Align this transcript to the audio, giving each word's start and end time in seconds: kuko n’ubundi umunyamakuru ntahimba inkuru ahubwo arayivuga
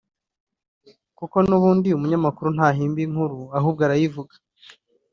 kuko 1.17 1.37
n’ubundi 1.47 1.87
umunyamakuru 1.91 2.49
ntahimba 2.55 2.99
inkuru 3.07 3.39
ahubwo 3.57 3.81
arayivuga 3.87 4.33